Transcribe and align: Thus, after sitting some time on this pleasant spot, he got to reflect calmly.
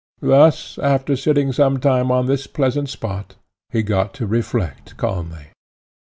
Thus, 0.23 0.79
after 0.79 1.15
sitting 1.15 1.51
some 1.51 1.79
time 1.79 2.09
on 2.09 2.25
this 2.25 2.47
pleasant 2.47 2.89
spot, 2.89 3.35
he 3.69 3.83
got 3.83 4.15
to 4.15 4.25
reflect 4.25 4.97
calmly. 4.97 5.49